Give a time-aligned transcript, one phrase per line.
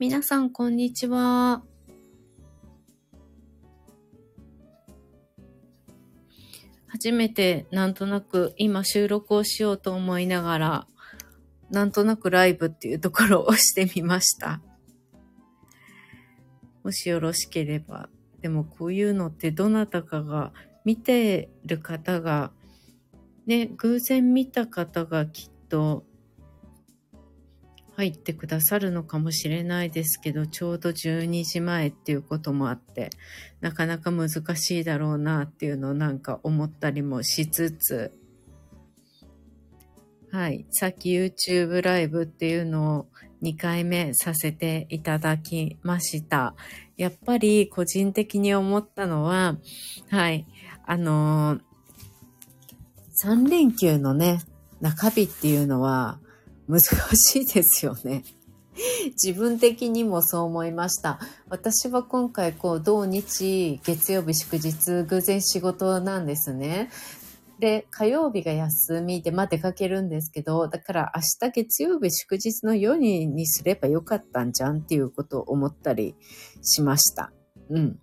[0.00, 1.62] 皆さん、こんにちは。
[6.88, 10.86] 初めて、なんとなく、今収録をしようと思いながら、
[11.70, 14.60] なんとなくライブっていうところをしてみました。
[16.82, 18.08] もしよろしければ。
[18.40, 20.52] でもこういうのってどなたかが
[20.84, 22.50] 見てる方が、
[23.46, 26.04] ね、偶然見た方がきっと
[27.96, 33.10] 入ってくださるのかもしれないですけど、ちょうど12時前っていうこともあって、
[33.60, 38.12] なかなか難しいだろうなっていうのをなんか思ったりもしつつ、
[40.34, 40.66] はい。
[40.70, 43.06] さっき YouTube ライブっていうのを
[43.40, 46.56] 2回目させていただきました。
[46.96, 49.58] やっぱり個人的に思ったのは、
[50.10, 50.44] はい。
[50.86, 51.60] あのー、
[53.24, 54.40] 3連休のね、
[54.80, 56.18] 中日っていうのは、
[56.68, 58.24] 難しいですよね。
[59.22, 61.20] 自分的にもそう思いました。
[61.48, 66.90] 私は今回こう、土日、月曜日祝日、偶然仕事なんですね。
[67.60, 76.16] で、火曜日が休みで、まあ出かけるんですけど、だから明日月曜日祝日の夜ににすればよかったんじゃんっていうことを思ったり
[76.62, 77.32] しました。
[77.70, 77.98] うん。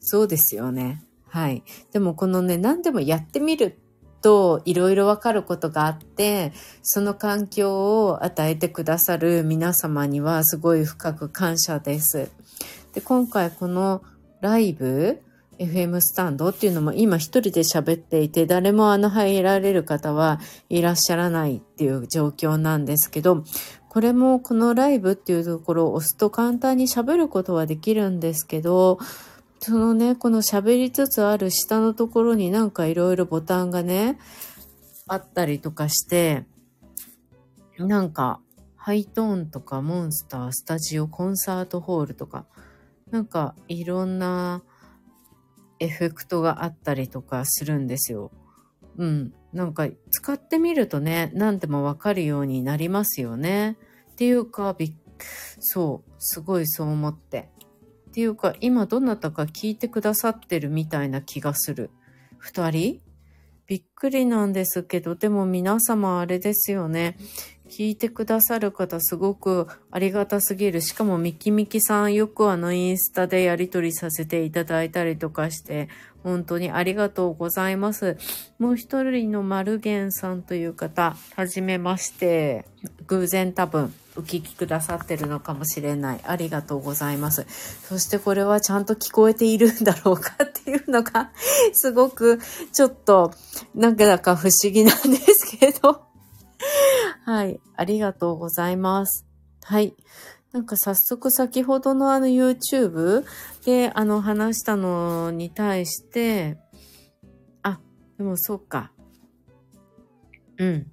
[0.00, 1.02] そうですよね。
[1.26, 1.64] はい。
[1.92, 3.80] でもこのね、何でもやってみる
[4.22, 12.30] といろいろわかることがあって、その環境を与えてくださる皆様にはすごい深く感謝です。
[12.94, 14.02] で、今回この
[14.40, 15.20] ライブ、
[15.58, 23.44] FM スタンドっていうのも今一人で喋っていて、誰もあの入られる方はいらっしゃらないっていう状況なんですけど、
[23.90, 28.98] これもこのライブっていうところを押すと簡単に喋ることはできるんですけど、
[29.60, 34.18] そのね、この喋りつつある下のところになんかいろいろボタンがね、
[35.06, 36.44] あったりとかして、
[37.78, 38.40] なんか、
[38.76, 42.46] ハイトーンとかモンスター、スタジオ、コンサートホールとか、
[43.10, 44.62] なんかいろんな
[45.78, 48.30] エフェクトがあったりとかするんですよ。
[48.96, 49.34] うん。
[49.52, 53.76] なんか使ってみるとね、何でもわかるようになりますよね。
[54.12, 54.94] っていうか、びっ
[55.60, 57.50] そう、すごいそう思って。
[58.10, 61.90] っていうか、今どなたか聞いてくださってるみたいな気がする。
[62.38, 63.00] 二人？
[63.68, 67.16] びっくりなんですけど、でも皆様あれですよね。
[67.68, 70.80] 聞いてくださる方すごくありがたすぎる。
[70.80, 75.88] しかもミキミキさんよくあのインスタでやりとりさせていただいたりとかして、
[76.24, 78.18] 本当にありがとうございます。
[78.58, 82.66] もう一人のマルゲンさんという方、はじめまして、
[83.06, 86.20] 偶然多分お聞きくださってるのかもしれない。
[86.24, 87.46] ありがとうございます。
[87.88, 91.32] そしてこれはちゃんと聞こえているんだろうかっていうのが、
[91.72, 92.38] すごく
[92.72, 93.32] ちょっと、
[93.74, 96.02] なんかだか不思議なんですけど。
[97.24, 97.60] はい。
[97.76, 99.24] ありがとうございます。
[99.62, 99.94] はい。
[100.52, 103.24] なんか早速先ほどのあの YouTube
[103.64, 106.58] であの話したのに対して、
[107.62, 107.80] あ、
[108.18, 108.92] でもそうか。
[110.58, 110.92] うん。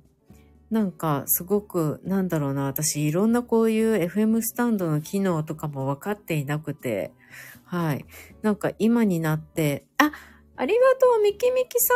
[0.69, 7.13] なんかすごく、なんだろうな、私いろんなこういう FM スタンドの機能とかも分かっていなくて、
[7.63, 8.05] はい。
[8.41, 10.11] なんか今になって、あ、
[10.55, 11.93] ありがとう、ミキミキさ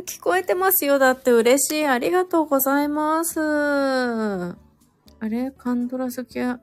[0.00, 0.04] ん。
[0.04, 0.98] 聞こえてますよ。
[0.98, 1.86] だって嬉しい。
[1.86, 3.40] ありがとうございます。
[3.40, 4.56] あ
[5.22, 6.60] れカンドラ好き、あ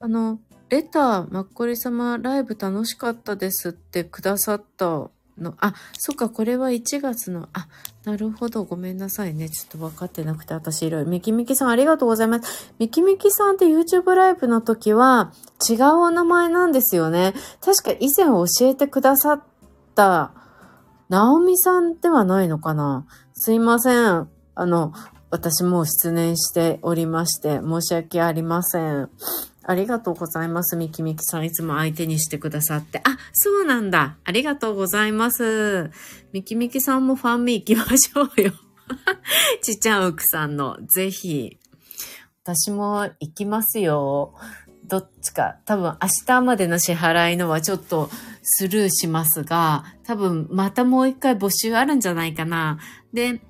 [0.00, 5.10] の、レター、マッコリ様、ライブ楽しかったですってくださった
[5.40, 7.68] の、あ、そっか、これは1月の、あ、
[8.04, 9.48] なるほど、ごめんなさいね。
[9.48, 11.10] ちょっと分かってなくて、私いろいろ。
[11.10, 12.72] ミキミキさんありがとうございます。
[12.78, 15.32] ミキミキさんって YouTube ライブの時は
[15.68, 17.34] 違うお名前なんですよね。
[17.60, 19.42] 確か以前教えてくださっ
[19.94, 20.32] た、
[21.08, 24.28] ナオミさんではないのかなすいません。
[24.54, 24.92] あの、
[25.30, 29.10] 私もう失念しておりまして、申し訳ありません。
[29.68, 30.76] ありがとうございます。
[30.76, 33.02] ミキミキさんいつも相手にしてくださって。
[33.04, 34.16] あ、そうなんだ。
[34.24, 35.90] ありがとうございます。
[36.32, 38.52] ミキミキさんもファンミ行きましょうよ。
[39.60, 41.58] ちっちゃんうくさんの、ぜひ。
[42.44, 44.32] 私も行きますよ。
[44.86, 45.58] どっちか。
[45.66, 48.08] 多分明日までの支払いのはちょっと
[48.42, 52.78] スルーしますが、多分またもう一回募集あるんじゃないかな。
[53.12, 53.42] で、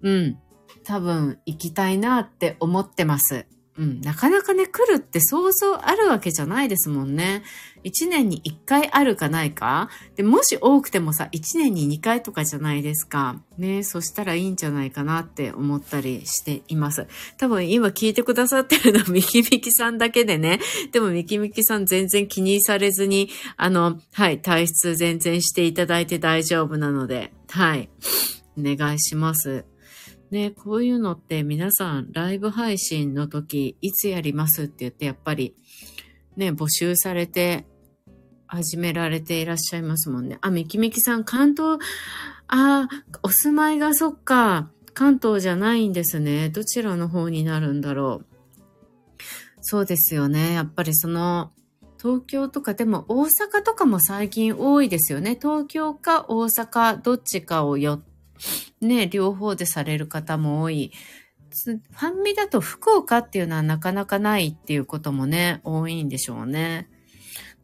[0.00, 0.38] うん。
[0.82, 3.44] 多分行きたいなって思ってます。
[3.78, 7.42] うん、なかなかね、来るって想像あるわけじゃないですもんね。
[7.82, 13.40] 一年に一回あるかないかで、もし多くてもさ、一年に二回とかじゃないですか。
[13.56, 17.06] ね、そしたらいいんじゃないかなって思ったりしています。
[17.38, 20.60] 多分今聞いてくださってるのはミキミキさんだけでね。
[20.92, 27.88] でもミキミキさん全然気にされずに、あの、はい、体質全然していただいて大丈夫なので、はい。
[28.58, 29.64] お願いします。
[30.32, 35.54] ね、こういうのって皆さんライブ配信の時いつやりますって言ってやっぱり
[36.36, 37.66] ね、募集されて
[38.46, 40.38] 始められていらっしゃいますもんね。
[40.40, 41.78] あ、みきみきさん、関東、
[42.46, 42.88] あ、
[43.22, 46.48] お住まいがそっか、関東じゃないんですね。
[46.48, 48.26] どちらの方になるんだろう。
[49.60, 50.54] そうですよね。
[50.54, 51.52] やっぱりその、
[52.00, 55.36] 東京とかでも大阪とかも最近多いですよね。
[55.38, 58.02] 東京か大阪どっちかをよ、
[58.80, 60.92] ね、両方でされる方も多い。
[61.64, 66.88] ファンミだと福岡っていうのはなかなかないっていうこともね、多いんでしょうね。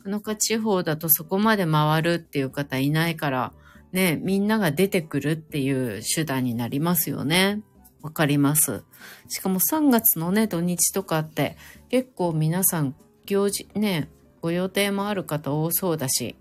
[0.02, 3.52] このか地方だとそこまで回るっていう方いないから、
[3.92, 7.62] ね、みんなが出てくるっていう手段になりますよね。
[8.02, 8.84] わかります。
[9.28, 11.56] しかも3月のね、土日とかって
[11.88, 12.94] 結構皆さん
[13.26, 14.08] 行事、ね、
[14.48, 16.34] ご予定もある方多そうだし、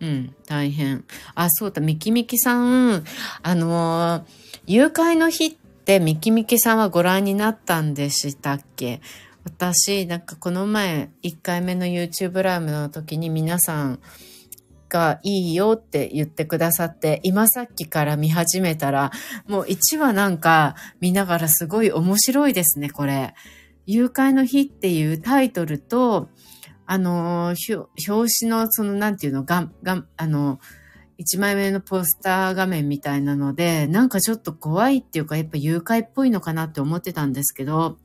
[0.00, 1.04] うん、大変。
[1.36, 3.04] あ、そうだ、ミキミキさん、
[3.42, 4.24] あのー、
[4.66, 9.00] 誘拐の日ってミキミキさんはご覧になったんでしたっけ？
[9.44, 14.00] 私、なんかこの前、1回目の YouTube ライブの時に皆さん
[14.88, 19.12] がいいよって言ってくださって、今さっきから見始めたら、
[19.46, 23.34] もう1話なんか見ながらすごい面白いですね、これ。
[23.86, 26.28] 誘拐の日っていうタイトルと、
[26.92, 30.60] あの、表紙のその、なんていうの、が、が、あの、
[31.16, 37.96] 一枚目のポスター画面みたいなので、なんかちょっと怖いっていうか、やっぱ誘拐っぽいのかなって思ってたんですけど、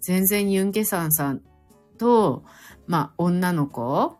[0.00, 1.40] 全然ユンゲサンさん
[1.98, 2.42] と、
[2.88, 4.16] まあ、女の子、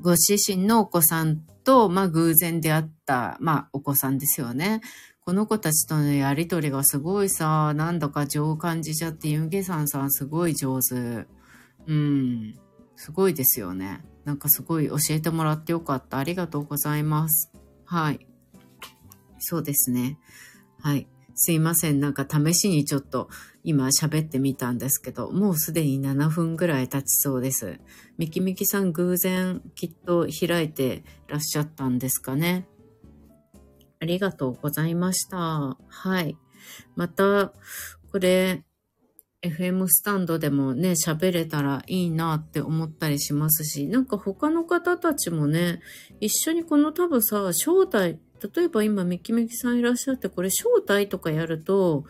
[0.00, 4.80] ご自身のお子さんと、まあ、偶然出会った、まあ、お子さんですよね。
[5.26, 11.26] この子たちとのやりとりがすごいさ、なんだか情を感じちゃって、ユンゲサンさんすごい上手。
[11.86, 12.58] うん。
[13.00, 14.04] すごいですよね。
[14.26, 16.18] なんかすごい教えてもらってよかった。
[16.18, 17.50] ありがとうございます。
[17.86, 18.26] はい。
[19.38, 20.18] そうですね。
[20.82, 21.08] はい。
[21.34, 22.00] すいません。
[22.00, 23.30] なんか試しにちょっと
[23.64, 27.80] 今喋ってみたんですけど、もうすでに7分ぐらい経ちそうです。
[28.18, 32.68] ミキミキさん偶然きっと開いてらっしゃったんですかね。
[33.98, 35.38] ありがとうございました。
[35.88, 36.36] はい。
[36.96, 37.54] また、
[38.12, 38.62] これ、
[39.42, 45.80] FM スタンドでもね、喋れたらいいなって思ったりしますし、なんか他の方たちもね、
[46.20, 48.18] 一緒にこの多分さ、招待、
[48.54, 52.04] 例えば今ミキミキさんいらっしゃって、これ招待とかやると、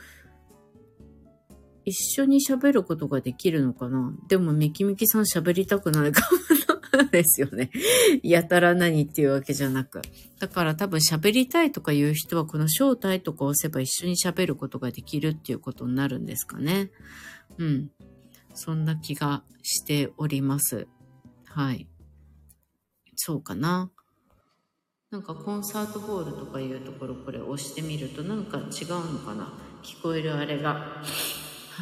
[1.84, 4.12] 一緒に喋ることができるのかな。
[4.28, 6.38] でもミキミキさん喋りたくないかも
[7.10, 7.70] ですよね。
[8.22, 10.02] やたら何っていうわけじゃなく。
[10.38, 16.90] だから多分喋りたいとかいう人はこの招待とか押せば一緒に喋ることができるっていうことになるんですかね。
[17.58, 17.90] うん。
[18.54, 20.88] そんな気がしております。
[21.46, 21.88] はい。
[23.16, 23.90] そうかな。
[25.10, 29.52] なんかコンサートホールとかいうところこれ押してみるとなんか違うのかな
[29.82, 31.02] 聞こえるあれが。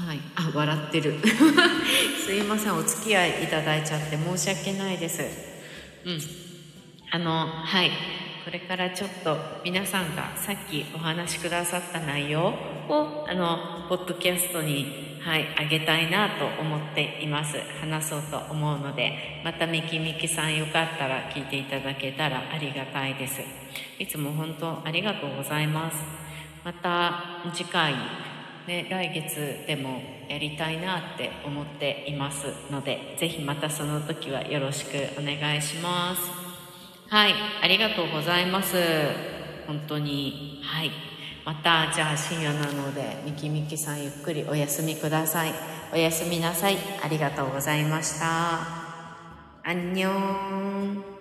[0.06, 0.20] はい。
[0.36, 1.14] あ、笑ってる。
[2.24, 2.74] すいません。
[2.74, 5.22] お付き合いいただいちゃって申し訳ないです。
[6.04, 6.20] うん。
[7.10, 7.90] あの、はい。
[8.44, 12.42] これからちょっと皆さんがさっきお話しくださった内容
[12.88, 17.58] を、あの、ポッドキャストに、はい、あげたいなと思っています。
[17.80, 23.42] 話そうと思うので、またミキミキさんよかったら聞いていただけたらありがたいです。
[23.98, 25.96] いつも本当ありがとうございます。
[26.64, 27.94] また次回、
[28.68, 29.98] ね、来月でも
[30.28, 36.20] やりたいなって思っていますので、ぜひまたその時はよろしくお願いします。
[37.08, 37.32] はい、
[37.62, 38.76] ありがとうございます。
[39.66, 40.60] 本当に。
[40.62, 40.90] はい。
[41.46, 45.54] また、じゃあ深夜なので、みきみきさんゆっくりお休みください。
[45.94, 46.76] おやすみなさい。
[47.02, 48.58] ありがとうございました。
[49.64, 51.17] アンニョン。